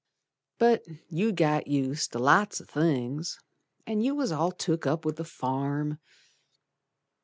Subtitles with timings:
[0.57, 3.37] But you'd got used ter lots o' things,
[3.85, 5.99] An' you was all took up with the farm.